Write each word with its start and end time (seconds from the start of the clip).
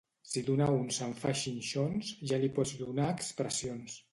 Si 0.27 0.41
d'una 0.45 0.69
unça 0.77 1.03
en 1.09 1.13
fa 1.19 1.35
xinxons, 1.41 2.09
ja 2.33 2.41
li 2.45 2.53
pots 2.57 2.75
donar 2.83 3.13
expressions. 3.19 4.03